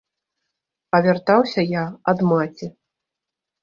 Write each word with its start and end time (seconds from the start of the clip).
А 0.95 1.03
вяртаўся 1.09 1.61
я 1.79 1.87
ад 2.15 2.19
маці. 2.35 2.75